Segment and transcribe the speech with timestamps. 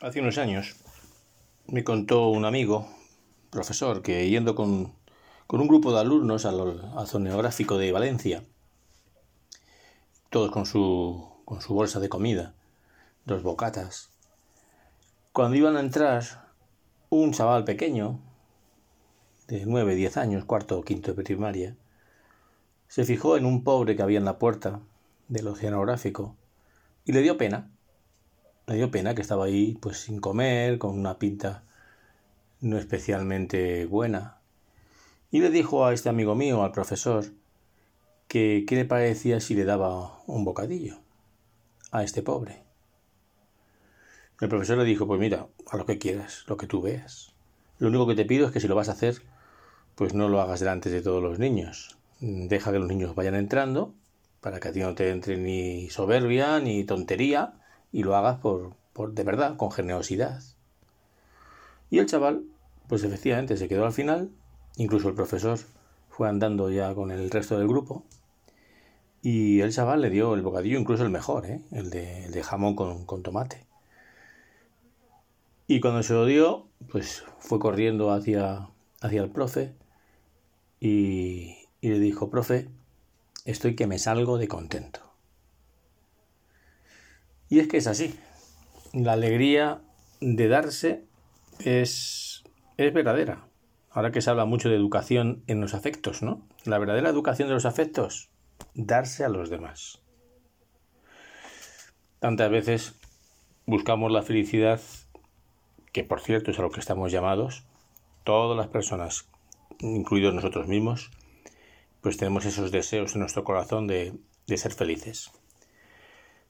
[0.00, 0.76] Hace unos años
[1.66, 2.88] me contó un amigo,
[3.50, 4.92] profesor, que yendo con,
[5.48, 8.44] con un grupo de alumnos al, al de Valencia,
[10.30, 12.54] todos con su, con su bolsa de comida,
[13.24, 14.10] dos bocatas,
[15.32, 16.22] cuando iban a entrar,
[17.10, 18.20] un chaval pequeño,
[19.48, 21.76] de 9, 10 años, cuarto o quinto de primaria,
[22.86, 24.78] se fijó en un pobre que había en la puerta
[25.26, 26.36] del oceanográfico
[27.04, 27.72] y le dio pena.
[28.68, 31.64] Le dio pena que estaba ahí pues sin comer, con una pinta
[32.60, 34.38] no especialmente buena.
[35.30, 37.24] Y le dijo a este amigo mío, al profesor,
[38.28, 40.98] que qué le parecía si le daba un bocadillo
[41.92, 42.62] a este pobre.
[44.38, 47.32] El profesor le dijo, pues mira, a lo que quieras, lo que tú veas.
[47.78, 49.22] Lo único que te pido es que si lo vas a hacer,
[49.94, 51.98] pues no lo hagas delante de todos los niños.
[52.20, 53.94] Deja que los niños vayan entrando
[54.42, 57.57] para que a ti no te entre ni soberbia ni tontería
[57.92, 60.42] y lo hagas por, por de verdad, con generosidad.
[61.90, 62.44] Y el chaval,
[62.88, 64.30] pues efectivamente se quedó al final,
[64.76, 65.58] incluso el profesor
[66.08, 68.04] fue andando ya con el resto del grupo
[69.22, 71.62] y el chaval le dio el bocadillo, incluso el mejor, ¿eh?
[71.72, 73.66] el, de, el de jamón con, tomate.
[75.66, 78.68] Y cuando se lo dio, pues fue corriendo hacia,
[79.00, 79.74] hacia el profe
[80.80, 82.68] y, y le dijo, profe,
[83.44, 85.07] estoy que me salgo de contento.
[87.48, 88.18] Y es que es así.
[88.92, 89.80] La alegría
[90.20, 91.04] de darse
[91.60, 92.44] es,
[92.76, 93.46] es verdadera.
[93.90, 96.46] Ahora que se habla mucho de educación en los afectos, ¿no?
[96.64, 98.30] La verdadera educación de los afectos,
[98.74, 100.00] darse a los demás.
[102.20, 102.94] Tantas veces
[103.66, 104.80] buscamos la felicidad,
[105.92, 107.64] que por cierto es a lo que estamos llamados,
[108.24, 109.28] todas las personas,
[109.80, 111.10] incluidos nosotros mismos,
[112.00, 114.14] pues tenemos esos deseos en nuestro corazón de,
[114.46, 115.30] de ser felices.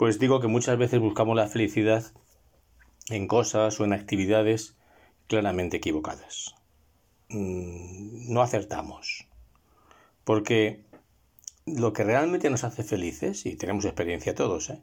[0.00, 2.02] Pues digo que muchas veces buscamos la felicidad
[3.10, 4.74] en cosas o en actividades
[5.26, 6.54] claramente equivocadas.
[7.28, 9.28] Mm, no acertamos.
[10.24, 10.86] Porque
[11.66, 14.80] lo que realmente nos hace felices, y tenemos experiencia todos, ¿eh?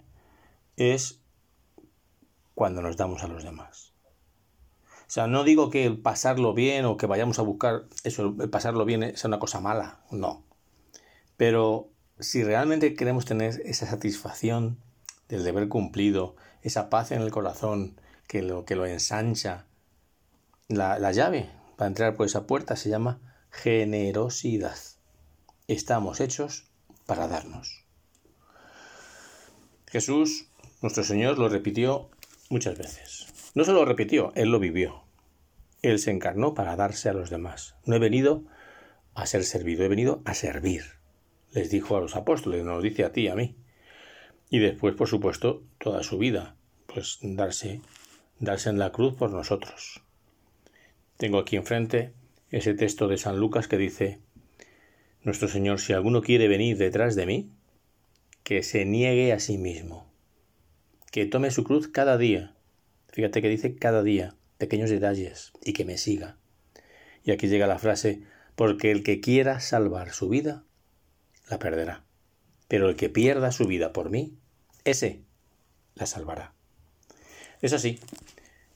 [0.76, 1.20] es
[2.54, 3.94] cuando nos damos a los demás.
[5.00, 8.52] O sea, no digo que el pasarlo bien o que vayamos a buscar eso, el
[8.52, 10.44] pasarlo bien sea una cosa mala, no.
[11.38, 11.90] Pero
[12.20, 14.78] si realmente queremos tener esa satisfacción
[15.30, 19.66] del deber cumplido, esa paz en el corazón que lo, que lo ensancha,
[20.68, 23.20] la, la llave para entrar por esa puerta se llama
[23.52, 24.78] generosidad.
[25.68, 26.66] Estamos hechos
[27.06, 27.86] para darnos.
[29.88, 30.50] Jesús,
[30.82, 32.10] nuestro Señor, lo repitió
[32.50, 33.28] muchas veces.
[33.56, 35.04] No se lo repitió, Él lo vivió.
[35.82, 37.76] Él se encarnó para darse a los demás.
[37.86, 38.44] No he venido
[39.14, 40.84] a ser servido, he venido a servir.
[41.52, 43.56] Les dijo a los apóstoles, nos dice a ti a mí.
[44.50, 47.82] Y después, por supuesto, toda su vida, pues darse,
[48.40, 50.02] darse en la cruz por nosotros.
[51.18, 52.14] Tengo aquí enfrente
[52.52, 54.20] ese texto de San Lucas que dice,
[55.24, 57.52] nuestro Señor, si alguno quiere venir detrás de mí,
[58.44, 60.10] que se niegue a sí mismo,
[61.12, 62.56] que tome su cruz cada día.
[63.10, 66.38] Fíjate que dice cada día, pequeños detalles, y que me siga.
[67.26, 68.22] Y aquí llega la frase,
[68.56, 70.64] porque el que quiera salvar su vida,
[71.50, 72.07] la perderá.
[72.68, 74.34] Pero el que pierda su vida por mí,
[74.84, 75.22] ese
[75.96, 76.54] la salvará.
[77.62, 78.00] Es así.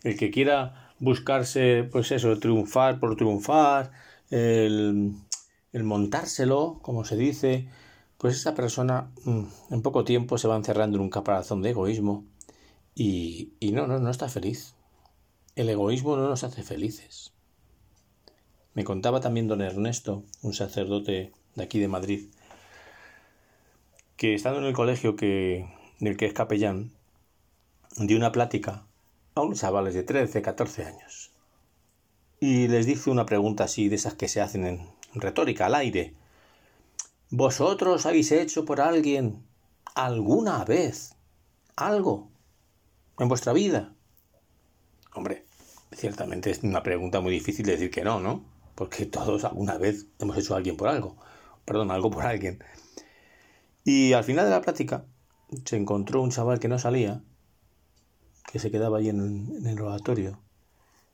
[0.03, 3.91] El que quiera buscarse, pues eso, triunfar por triunfar,
[4.29, 5.13] el
[5.73, 7.67] el montárselo, como se dice,
[8.17, 12.25] pues esa persona mm, en poco tiempo se va encerrando en un caparazón de egoísmo
[12.93, 14.75] y, y no, no, no está feliz.
[15.55, 17.33] El egoísmo no nos hace felices.
[18.73, 22.29] Me contaba también don Ernesto, un sacerdote de aquí de Madrid,
[24.21, 25.65] que estando en el colegio que,
[25.99, 26.91] del que es capellán,
[27.97, 28.85] dio una plática
[29.33, 31.31] a unos chavales de 13, 14 años.
[32.39, 36.13] Y les dice una pregunta así, de esas que se hacen en, retórica al aire.
[37.31, 39.43] ¿Vosotros habéis hecho por alguien
[39.95, 41.15] alguna vez
[41.75, 42.29] algo
[43.17, 43.95] en vuestra vida?
[45.15, 45.47] Hombre,
[45.93, 48.45] ciertamente es una pregunta muy difícil de decir que no, ¿no?
[48.75, 51.17] Porque todos alguna vez hemos hecho a alguien por algo.
[51.65, 52.63] Perdón, algo por alguien.
[53.83, 55.05] Y al final de la plática
[55.65, 57.23] se encontró un chaval que no salía,
[58.51, 60.39] que se quedaba ahí en, en el oratorio,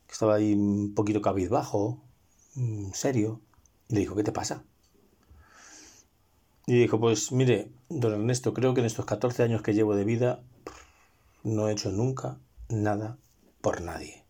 [0.06, 2.02] que estaba ahí un poquito cabizbajo,
[2.54, 3.40] mm, serio,
[3.88, 4.64] y le dijo, ¿qué te pasa?
[6.66, 10.04] Y dijo, pues mire, don Ernesto, creo que en estos 14 años que llevo de
[10.04, 10.42] vida
[11.42, 12.38] no he hecho nunca
[12.68, 13.16] nada
[13.62, 14.24] por nadie.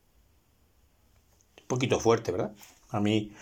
[1.61, 2.55] Un poquito fuerte, ¿verdad?
[2.91, 3.33] A mí,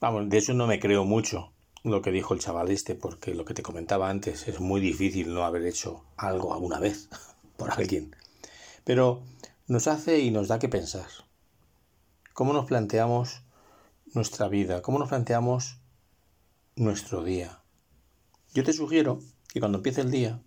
[0.00, 1.53] vamos, de eso no me creo mucho
[1.84, 5.32] lo que dijo el chaval este, porque lo que te comentaba antes, es muy difícil
[5.32, 7.08] no haber hecho algo alguna vez
[7.56, 8.16] por alguien.
[8.84, 9.22] Pero
[9.66, 11.06] nos hace y nos da que pensar.
[12.32, 13.42] ¿Cómo nos planteamos
[14.14, 14.82] nuestra vida?
[14.82, 15.78] ¿Cómo nos planteamos
[16.74, 17.62] nuestro día?
[18.54, 19.20] Yo te sugiero
[19.52, 20.40] que cuando empiece el día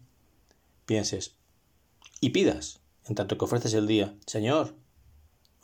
[0.86, 1.36] pienses
[2.20, 4.76] y pidas, en tanto que ofreces el día, Señor,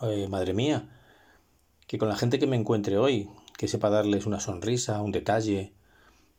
[0.02, 1.00] eh, Madre mía,
[1.88, 5.74] que con la gente que me encuentre hoy, que sepa darles una sonrisa, un detalle,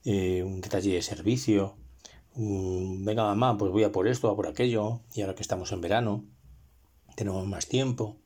[0.05, 1.77] eh, un detalle de servicio,
[2.37, 5.81] venga mamá, pues voy a por esto, a por aquello, y ahora que estamos en
[5.81, 6.25] verano,
[7.15, 8.17] tenemos más tiempo,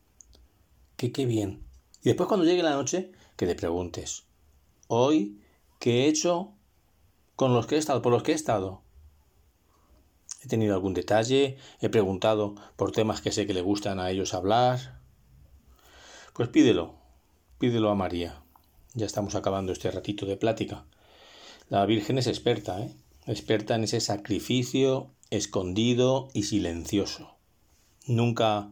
[0.96, 1.64] qué bien.
[2.02, 4.24] Y después cuando llegue la noche, que te preguntes,
[4.88, 5.40] hoy,
[5.78, 6.52] ¿qué he hecho
[7.36, 8.82] con los que he estado, por los que he estado?
[10.42, 14.34] He tenido algún detalle, he preguntado por temas que sé que le gustan a ellos
[14.34, 15.00] hablar.
[16.32, 16.94] Pues pídelo,
[17.58, 18.42] pídelo a María.
[18.98, 20.84] Ya estamos acabando este ratito de plática.
[21.68, 22.92] La Virgen es experta, ¿eh?
[23.28, 27.36] experta en ese sacrificio escondido y silencioso.
[28.08, 28.70] Nunca,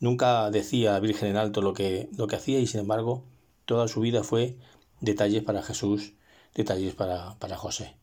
[0.00, 3.24] nunca decía Virgen en alto lo que, lo que hacía y sin embargo
[3.66, 4.56] toda su vida fue
[5.02, 6.14] detalles para Jesús,
[6.54, 7.96] detalles para, para José.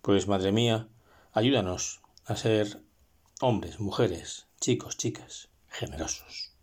[0.00, 0.86] Pues madre mía,
[1.32, 2.80] ayúdanos a ser
[3.40, 6.53] hombres, mujeres, chicos, chicas, generosos.